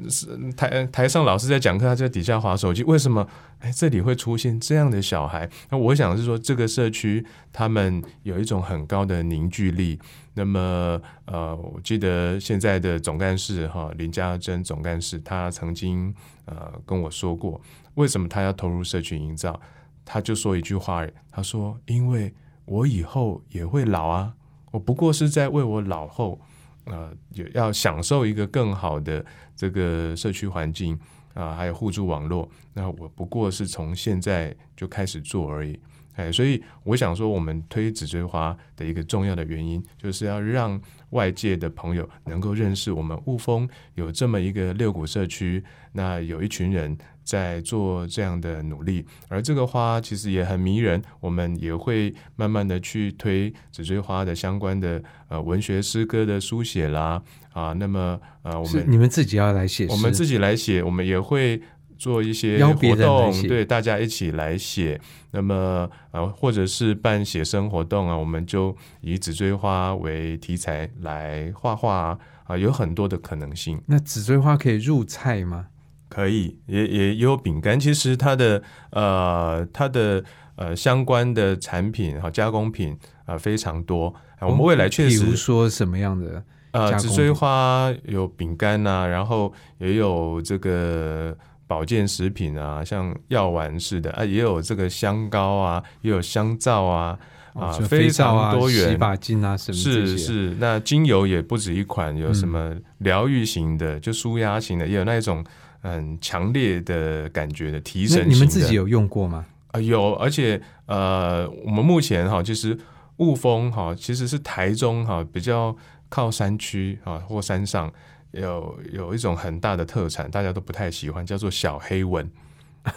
[0.56, 3.24] 台台上老师在讲课，他在底下划手机，为什么？
[3.60, 5.48] 哎，这里会出现这样的小孩？
[5.70, 9.96] 那我想是说，这个社区他们有一种很高的凝聚力。
[10.34, 16.12] 那么，呃，我记得现在的总干事哈林家珍总干事，他曾经
[16.46, 17.60] 呃跟我说过，
[17.94, 19.60] 为什么他要投入社区营造？
[20.04, 24.34] 他就说一句话，他说：“因为我以后也会老啊。”
[24.72, 26.40] 我不过是在为我老后，
[26.84, 29.22] 呃，也要享受一个更好的
[29.54, 30.98] 这个社区环境
[31.34, 32.48] 啊，还有互助网络。
[32.72, 35.78] 那我不过是从现在就开始做而已。
[36.14, 51.02] 哎，所以我想说，我们推紫锥花的一个重要的原因，就是要让外界的朋友能够认识我们雾峰有这么一个六股社区，那有一群人在做这样的努力，而这个花其实也很迷人。
[51.20, 57.22] 我们也会慢慢的去推紫锥花的相关的呃文学诗歌的书写啦
[57.52, 61.60] 啊，那么呃我们你们自己要来写，我们自己来写，我们也会。
[62.02, 65.00] 做一些活动，对大家一起来写。
[65.30, 73.80] 那么，呃，或者是办写生活动啊，我们就以紫锥花为题材来画画啊，有很多的可能性。
[73.86, 75.68] 那紫锥花可以入菜吗？
[76.08, 77.78] 可以，也也有饼干。
[77.78, 78.60] 其实它的
[78.90, 80.24] 呃，它的
[80.56, 84.12] 呃相关的产品和加工品啊非常多。
[84.40, 91.38] 我们未来确实，比如说什么样的呃，紫锥花有饼干呐，然后也有这个。
[91.72, 97.18] 保健食品啊，像药丸似的啊，也有这个香膏啊，也有香皂啊，
[97.54, 105.42] 啊，非常多元，洗发精啊什么是是，那精油也不止一款，有什么疗愈型的，就舒压型的，也有那种
[105.80, 108.28] 很强烈的感觉的提神。
[108.28, 109.46] 你们自己有用过吗？
[109.68, 112.78] 啊，有，而且呃，我们目前哈，其实
[113.16, 115.74] 雾峰哈，其实是台中哈，比较
[116.10, 117.90] 靠山区啊或山上。
[118.32, 122.30] 有有一种很大的特产，大家都不太喜欢，叫做小黑蚊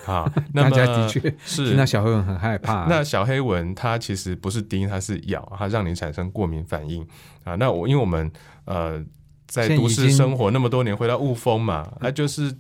[0.06, 0.32] 啊。
[0.56, 2.86] 大家的确是听到小黑蚊很害怕。
[2.90, 7.06] 那小黑蚊它其实不是叮，它是咬，它让你产生过敏反应
[7.44, 7.56] 啊。
[7.56, 8.32] 那我因为我们
[8.66, 9.04] 呃
[9.46, 12.54] 在都市生活那么多年，回到雾峰嘛，那就是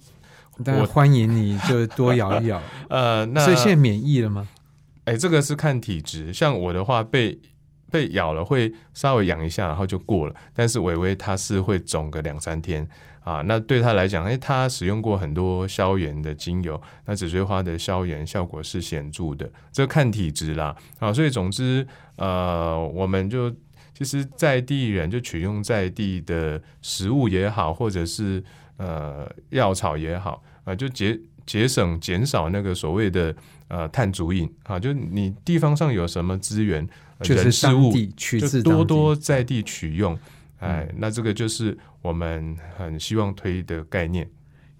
[0.57, 2.61] 我欢迎你就多咬一咬。
[2.89, 4.47] 呃，那所以现在免疫了吗？
[5.05, 7.39] 哎，这个是看体质，像我的话被。
[7.91, 10.35] 被咬了会稍微痒一下，然后就过了。
[10.53, 12.85] 但是伟伟他是会肿个两三天
[13.23, 13.41] 啊。
[13.45, 21.13] 那对他来讲，哎，他使用过很多消炎的精油，那紫锥花的消炎效果是显著的，这看体质啦啊。
[21.13, 23.49] 所以总之，呃，我们就
[23.93, 28.43] 其实在地人就取用在地的食物也好，或者是
[28.77, 33.33] 呃药草也好啊，就节节省减少那个所谓的
[33.69, 34.77] 呃碳足印啊。
[34.77, 36.85] 就你地方上有什么资源。
[37.21, 40.17] 就是事物就多多在地取用，
[40.59, 44.29] 哎，那这个就是我们很希望推的概念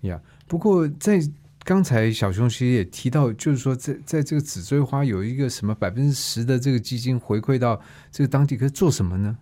[0.02, 0.20] 呀。
[0.48, 1.20] 不过在
[1.64, 9.38] 刚才小熊其实也提到，就是说在在这个紫锥花有一个什么百分之十的这个基金回馈到这个当地，可以做什么呢？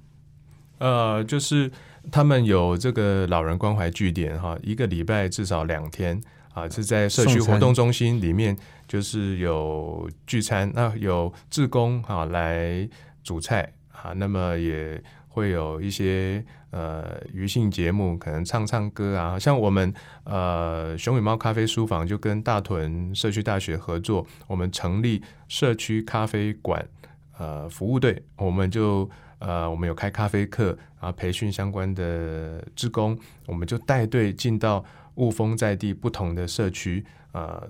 [0.78, 1.72] 呃，就是
[2.11, 6.22] 他们有这个老人关怀据点哈，一个礼拜至少两天。
[6.53, 8.55] 啊，是在社区活动中心里面，
[8.93, 12.87] 就是有聚餐，那有志工啊来
[13.23, 19.39] 煮菜啊，那么也会有一些呃娱性节目，可能唱唱歌啊。
[19.39, 19.91] 像我们
[20.25, 26.87] 呃熊尾猫咖啡书房就跟大屯社区大学合作，我们成立社区咖啡馆
[27.39, 29.09] 呃服务队，我们就。
[29.39, 34.81] 呃，我们有开咖啡课啊，培训相关的职工，我们就带队进到
[35.15, 37.61] 雾峰在地不同的社区，呃，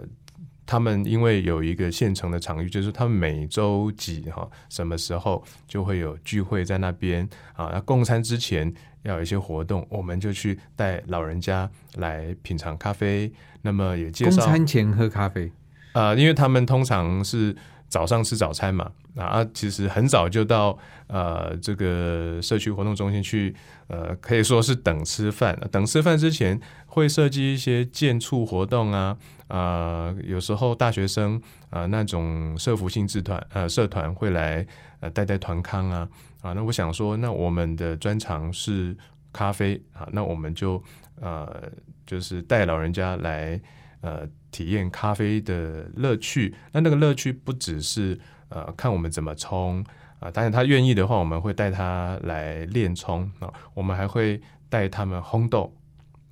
[0.73, 15.51] 他们因为有一个现成的场域，就是他们每周几哈，什么时候就会有聚会在那边啊，那共餐之前要有一些活动，我们就去带老人家来品尝咖啡，那么也介公绍餐前喝咖啡，
[15.91, 17.55] 呃，因为他们通常是
[17.87, 23.53] 早上吃早餐嘛，啊，其实很早就到呃这个社区活动中心去，
[23.85, 25.55] 呃，可以说是等吃饭。
[25.71, 29.15] 等吃饭之前会设计一些建促活动啊，
[29.47, 34.65] 啊，有时候大学生啊那种社服性质团呃社团会来
[34.99, 36.09] 呃带带团康啊，
[36.41, 38.95] 啊，那我想说，那我们的专长是
[39.31, 40.81] 咖啡啊，那我们就
[41.19, 41.63] 呃
[42.05, 43.59] 就是带老人家来。
[44.03, 46.53] 呃，体验咖啡的乐趣。
[46.73, 48.19] 那那个乐趣不只是
[48.49, 49.81] 呃看我们怎么冲
[50.19, 53.47] 啊，当然他愿意的话，我们会带他来练冲啊。
[53.73, 55.73] 我们还会带他们烘豆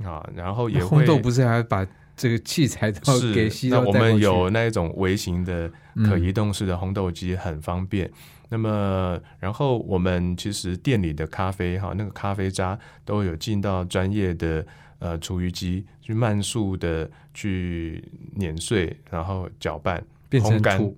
[0.04, 1.86] 啊，然后也 会烘豆不是还把
[2.16, 5.72] 这个器材都给吸那我们有那一种微型的
[6.06, 8.10] 可移动式的烘豆机，很方便。
[8.49, 14.66] 那么，然后我们其实店里的咖啡哈，那个咖啡渣都有进到专业的
[14.99, 18.04] 呃厨余机去慢速的去
[18.36, 20.97] 碾碎，然后搅拌、变成烘干土。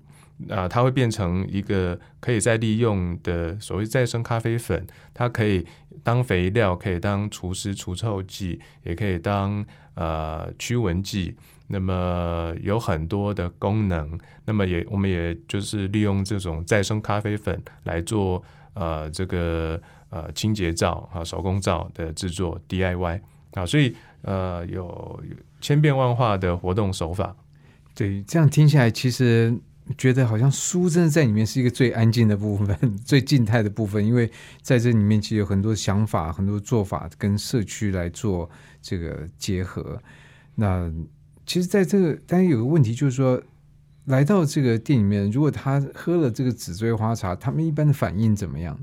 [0.49, 5.65] 啊、它会变成一个可以再利用的所谓再生咖啡粉，它可以
[6.03, 9.65] 当肥料，可以当除湿除臭剂，也可以当
[9.95, 11.35] 呃驱蚊剂。
[11.67, 23.21] 那么有很多的功能，那么也我们也就是利用这种再生咖啡粉来做呃这个呃清洁皂啊手工皂的制作 DIY
[23.53, 24.83] 啊，所以呃有
[25.27, 27.35] 有千变万化的活动手法。
[27.95, 29.57] 对，这样听起来，其实
[29.97, 34.31] 觉得好像书真的在里面是一个最安静的部分， 最静态的部分，因为
[34.61, 38.49] 在这里面其实有很多想法、很多做法跟社区来做
[38.81, 40.01] 这个结合。
[40.55, 40.91] 那
[41.45, 43.41] 其实，在这个当然有个问题，就是说，
[44.05, 48.79] 来到这个店里面，如果他喝了这个紫锥花茶，他们一般的反应怎么样？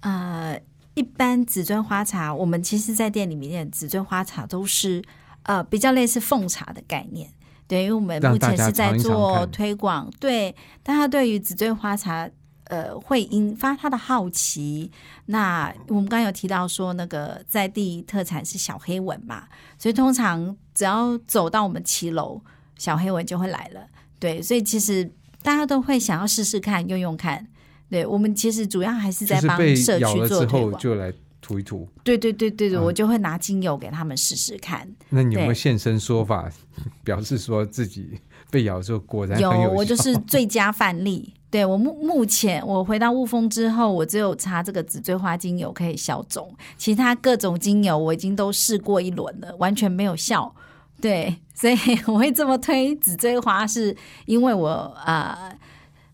[0.00, 0.58] 呃，
[0.94, 5.02] 一般紫锥花茶，我们其实，在店里面，紫锥花茶都是
[5.42, 7.30] 呃比较类似奉茶的概念。
[7.70, 10.52] 对，因为我们目前是在做推广，对
[10.82, 12.28] 大家对于紫锥花茶，
[12.64, 14.90] 呃，会引发他的好奇。
[15.26, 19.44] 那我们刚刚有提到说，那个在地特产是小黑蚊嘛，
[19.78, 22.42] 所以通常只要走到我们骑楼，
[22.76, 23.86] 小黑蚊就会来了。
[24.18, 25.08] 对，所以其实
[25.40, 27.46] 大家都会想要试试看，用用看。
[27.88, 30.80] 对我们其实主要还是在帮社区做推广。
[30.82, 31.88] 就来涂一涂。
[32.04, 34.88] 对对对对对，嗯我就会拿精油给他们试试看。
[35.08, 36.50] 那你有没有现身说法，
[37.04, 38.20] 表示说自己
[38.50, 41.34] 被咬之后果然有，有我就是最佳范例。
[41.50, 50.54] 对我目目前我回到雾峰之后，我只有擦这个紫锥花精油可以消肿，其他各种精油我已经都试过一轮了，完全没有效。
[51.00, 51.76] 对，所以
[52.06, 54.68] 我会这么推紫锥花，是因为我
[55.04, 55.58] 呃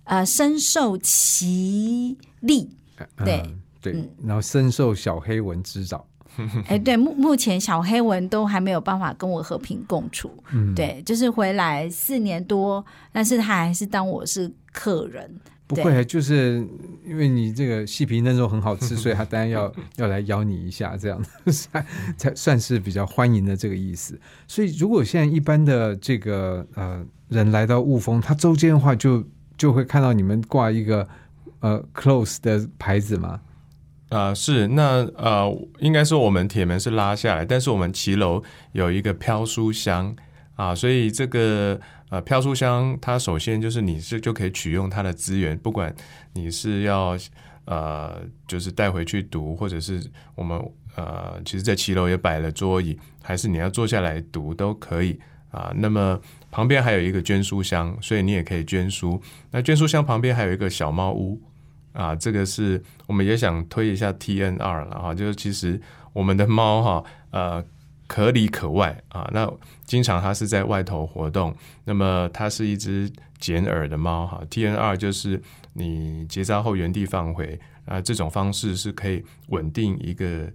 [0.04, 2.70] 呃深受其利。
[3.22, 6.06] 对嗯对嗯，然后深受小黑蚊之扰。
[6.66, 10.30] 哎，对，目目前小黑蚊都还没有办法跟我和平共处。
[10.52, 15.34] 嗯，对，就是回来四年多，但是他还是当我是客人。
[15.68, 16.64] 不会，就是
[17.04, 21.20] 因为你这个细皮嫩肉很好吃， 所以他当然要要来咬你一下，这样
[21.50, 24.20] 才才算是比较欢迎的这个意思。
[24.46, 29.24] 所以，如果现在一般的这个呃人来到雾峰，他周间的话就
[29.56, 31.08] 就会看到你们挂一个
[31.60, 33.40] 呃 close 的牌子嘛。
[34.08, 38.40] 啊、是那呃，应该说我们铁门是拉下来，但是我们骑楼
[38.70, 40.14] 有一个飘书箱
[40.54, 45.92] 啊，所以这个呃飘书箱，它首先就是你是就可以取用它的资源，不管
[46.34, 47.18] 你是要
[47.64, 50.00] 呃就是带回去读，或者是
[50.36, 50.56] 我们
[50.94, 55.18] 呃其实，在骑楼也摆了桌椅，还是你要坐下来读都可以
[55.50, 55.72] 啊。
[55.74, 56.18] 那么
[56.52, 59.20] 旁边还有一个捐书箱，所以你也可以捐书。
[59.50, 61.42] 那捐书箱旁边还有一个小猫屋。
[61.96, 65.80] 啊，这个是我们也想推一下 TNR 了哈，就是其实
[66.12, 67.64] 我们的猫哈，呃，
[68.06, 69.50] 可里可外啊，那
[69.86, 75.42] 经常它是在外头活动，那么它是一只剪耳的猫哈，TNR 就是
[75.72, 80.46] 你结扎后原地放回啊，这种方式是可以稳定一个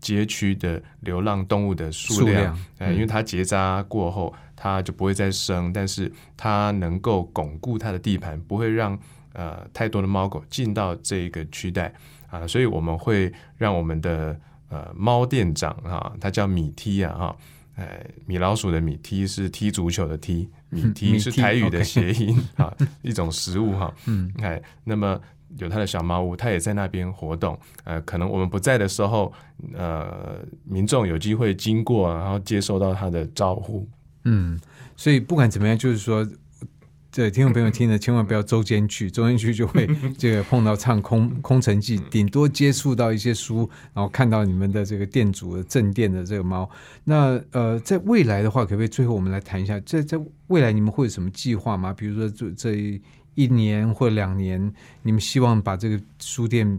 [0.00, 8.98] 街区的流浪动物的数量，因为它结扎过后，它就不会再生，但是它能够巩固它的地盘，不会让
[9.36, 11.92] 呃太多的猫狗进到这一个区带
[12.28, 14.34] 啊，所以我们会让我们的
[14.70, 17.36] 呃猫店长哈、他叫米踢啊哈，
[17.76, 17.86] 呃
[18.24, 25.20] 米老鼠的米踢是踢足球的踢，米米踢是台语的谐音啊，一种食物哈，嗯，哎，那么
[25.58, 27.58] 有他的小猫屋，他也在那边活动。
[27.84, 29.32] 呃，可能我们不在的时候，
[29.74, 33.86] 呃，民众有机会经过，然后接收到他的招呼。
[34.24, 34.58] 嗯，
[34.96, 36.26] 所以不管怎么样，就是说。
[37.16, 39.88] 对，听众朋友听的千万不要周间去， 周间去就会
[40.18, 46.68] 这个碰到唱空空城计，顶多接触到一些书，然后看到你们的这个店主的正店的这个猫。
[47.04, 51.90] 那呃，在未来的话，可不可以最后我们来谈一下，在在未来你们会有什么计划吗？
[51.90, 53.00] 比如说这这
[53.34, 56.78] 一年或两年，你们希望把这个书店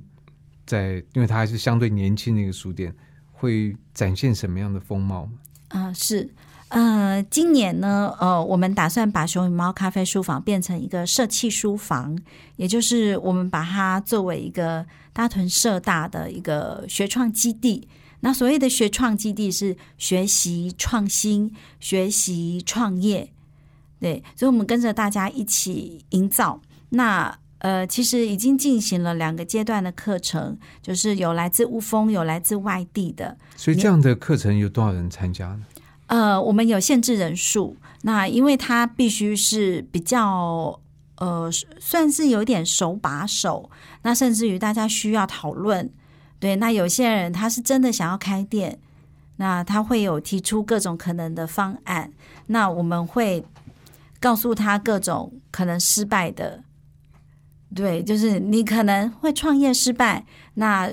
[0.67, 2.93] 在，因为它还是相对年轻的一个书店，
[3.31, 5.27] 会展现什么样的风貌？
[5.69, 6.29] 啊，是。
[6.69, 12.17] 呃，今年呢，呃，我们打算把熊与猫咖啡书房变成一个社企书房，
[12.57, 17.87] 也就是我们把它作为一个大屯社大的一个学创基地。
[18.19, 23.31] 那所谓的学创基地是学习创新、学习创业，
[24.01, 26.59] 对，所以我们跟着大家一起营造。
[26.89, 33.37] 那呃，其实已经进行了两个阶段的课程，就是有来自乌峰，有来自外地的。
[33.55, 35.61] 所以这样的课程有多少人参加呢？
[36.07, 40.79] 呃，我们有限制人数，那因为它必须是比较
[41.17, 41.49] 呃，
[41.79, 43.69] 算是有点手把手，
[44.03, 45.89] 那甚至于大家需要讨论。
[46.39, 48.79] 对，那有些人他是真的想要开店，
[49.37, 52.11] 那他会有提出各种可能的方案，
[52.45, 53.43] 那我们会
[54.19, 56.63] 告诉他各种可能失败的。
[57.75, 60.89] 对，就是你可能会创业失败，那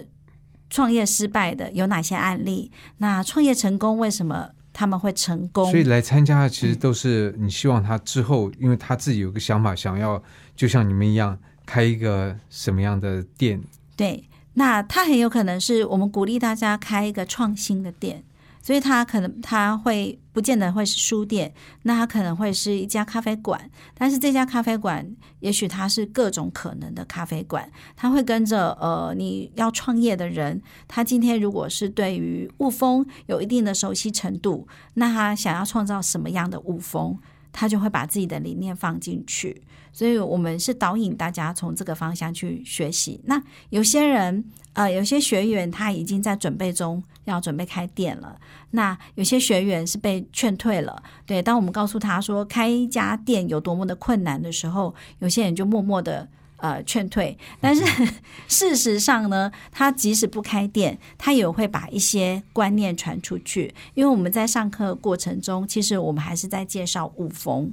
[0.71, 2.73] 创业失败的有哪些案例？
[2.97, 4.51] 那创业成功为什么？
[4.75, 10.22] 他们会成功，所以来参加的其实都是你希望他之后，因为他自己有个想法，想要
[10.55, 13.62] 就像你们一样开一个什么样的店。
[13.97, 18.22] 对，那他很有可能是我们鼓励大家开一个创新的店。
[18.65, 21.53] 所以他可能他会不见得会是书店，
[21.83, 25.07] 那他可能会是一家咖啡馆，但是这家咖啡馆
[25.41, 37.19] 也许它是各种可能的咖啡馆，他会跟着呃你要创业的人，他今天如果是对于雾风有一定的熟悉程度，那他想要创造什么样的雾风，
[37.55, 39.63] 他就会把自己的理念放进去。
[39.95, 43.19] 所以我们是导引大家从这个方向去学习。
[43.25, 44.45] 那有些人
[44.75, 47.03] 呃有些学员他已经在准备中。
[47.25, 48.39] 要准备开店了，
[48.73, 51.03] 那有些学员是被劝退了。
[51.25, 56.29] 对，当我们告诉他说开一家店有多么的困难的时候，有些人就默默的
[56.65, 57.37] 呃劝退。
[57.61, 57.85] 但是
[58.49, 63.75] 事实上呢，他即使不开店，他也会把一些观念传出去。
[63.93, 67.73] 因为我们在上课过程中，其实我们还是在介绍五风。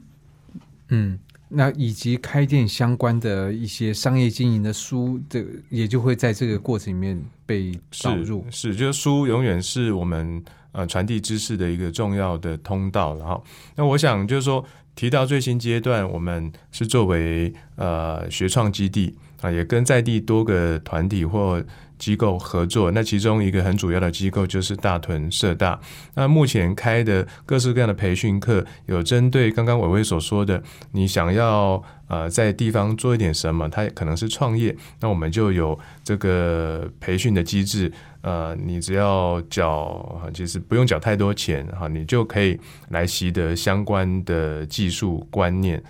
[0.90, 1.18] 嗯。
[1.54, 8.46] 那以及开店相关的一些商业经营的书，这也就会在这个过程里面被导入。
[8.50, 13.18] 是，就是书永远是我们呃传递知识的一个重要的通道。
[13.18, 13.44] 然后，
[13.76, 14.64] 那我想就是说，
[14.96, 21.64] 提到最新阶段，我们是作为呃学创基地啊，也跟在地多个团体或。
[22.02, 25.80] 机构合作，那其中一个很主要的机构就是大屯社大。
[26.16, 37.92] 那目前开的各式各样的培训课，有针对刚刚伟伟所说的，你想要呃在地方做一点什么，它可能是创业，那我们就有这个培训的机制。
[38.22, 45.82] 呃，你只要缴，其实不用缴太多钱哈，你就可以来习得相关的技术观念。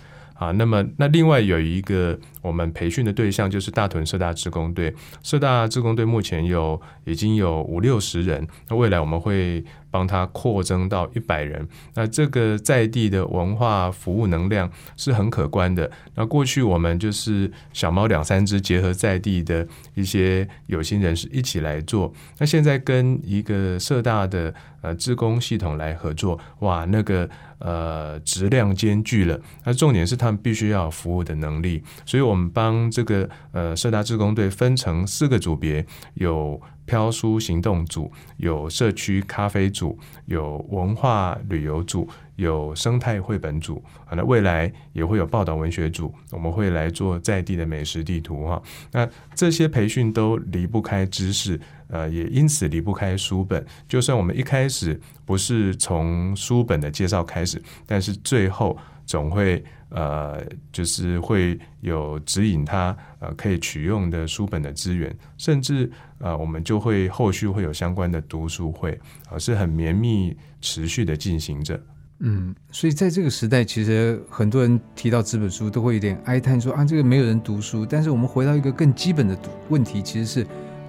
[0.42, 11.68] 啊，那么那另外有一个我们培训的对象就是大屯社大职工队，社大职工队目前有已经有五六十人，那未来我们会帮他扩增到一百人。
[11.94, 15.88] 那这个在地的文化服务能量是很可观的。
[16.16, 19.64] 那过去我们就是小猫两三只，结合在地的
[19.94, 22.12] 一些有心人士一起来做。
[22.38, 27.30] 那现在跟一个社大的呃职工系统来合作，哇，那个。
[27.64, 29.40] 呃，质量兼具了。
[29.64, 39.96] 那重点是他们必须要服务的能力，所以我们帮这个呃社大志工队分成四个组别：有飘书行动组，有社区咖啡组，
[40.26, 43.80] 有文化旅游组，有生态绘本组。
[44.10, 48.60] 那未来也会有报道文学组，我们会来做在地的美食地图哈。
[48.90, 51.60] 那这些培训都离不开知识。
[51.92, 53.62] 呃，也因此离不开书本。
[53.86, 71.78] 就算我们一开始不是从书本的介绍开始，但是最后总会呃，就是会有指引他呃可以取用的书本的资源，甚至呃我们就会后续会有相关的读书会，啊是很绵密持续的进行着。
[72.20, 77.84] 嗯，所以在这个时代，其实很多人提到纸本书都会有点哀叹说啊，这个没有人读书。
[77.84, 79.38] 但是我们回到一个更基本的
[79.68, 80.46] 问题，其实是。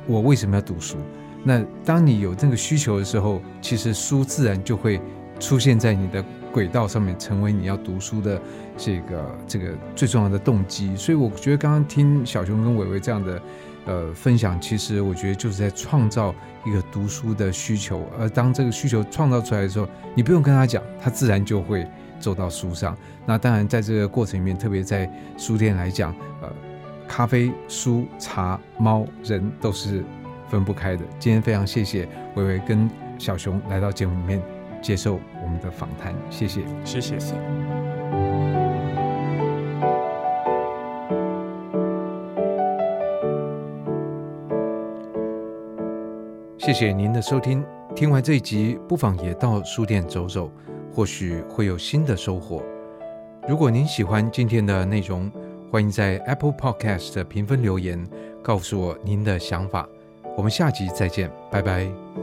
[0.07, 0.97] 我为什么要读书？
[1.43, 4.99] 那当你有这个需求的时候，其实书自然就会
[5.39, 8.41] 出现在你的轨道上面，成为你要读书的
[8.77, 10.95] 这个这个最重要的动机。
[10.95, 13.41] 所以我觉得刚刚听小熊跟伟伟这样的
[13.85, 16.33] 呃分享，其实我觉得就是在创造
[16.65, 18.07] 一个读书的需求。
[18.17, 21.85] 而当这个需求创造出来的时候，你不用跟他讲，他自然就会
[22.19, 22.95] 走到书上。
[23.25, 26.49] 那当然，在这个过程里面，特别在书店来讲，呃，
[27.15, 30.03] 咖啡、书、茶、猫、人都是
[30.49, 31.05] 分不开的。
[31.19, 32.89] 今天非常谢谢微微跟
[33.19, 34.41] 小熊来到节目里面
[34.81, 36.61] 接受我们的访谈，谢谢。
[36.83, 37.19] 谢谢。
[46.57, 47.63] 谢谢您的收听。
[47.95, 50.51] 听完这一集，不妨也到书店走走，
[50.91, 52.63] 或许会有新的收获。
[53.47, 55.31] 如果您喜欢今天的内容，
[55.73, 58.07] 欢迎在 Apple Podcast 的评分留言，
[58.43, 59.89] 告诉我您的想法。
[60.37, 62.22] 我们下集再见，拜拜。